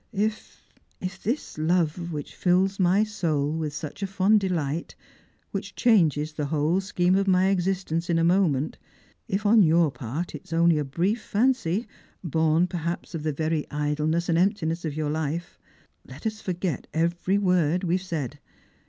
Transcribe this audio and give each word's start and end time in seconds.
If— 0.11 0.63
if— 0.99 1.21
this 1.23 1.59
love, 1.59 2.11
which 2.11 2.33
fills 2.33 2.79
my 2.79 3.03
soul 3.03 3.51
with 3.51 3.71
such 3.71 4.01
a 4.01 4.07
fond 4.07 4.39
delight, 4.39 4.95
which 5.51 5.75
changes 5.75 6.33
the 6.33 6.47
whole 6.47 6.81
scheme 6.81 7.15
of 7.15 7.27
my 7.27 7.49
existence 7.49 8.09
in 8.09 8.17
a 8.17 8.23
moment,— 8.23 8.79
if, 9.27 9.45
on 9.45 9.61
your 9.61 9.91
part, 9.91 10.33
it 10.33 10.45
is 10.45 10.53
only 10.53 10.79
a 10.79 10.83
brief 10.83 11.21
fancy, 11.21 11.85
born 12.23 12.65
perhaps 12.65 13.13
of 13.13 13.21
the 13.21 13.31
very 13.31 13.69
idle 13.69 14.07
ness 14.07 14.27
and 14.27 14.39
emptiness 14.39 14.85
of 14.85 14.95
your 14.95 15.11
life, 15.11 15.59
let 16.07 16.25
us 16.25 16.41
forget 16.41 16.87
every 16.95 17.37
word 17.37 17.81
that 17.81 17.87
we 17.87 17.93
have 17.97 18.03
said. 18.03 18.39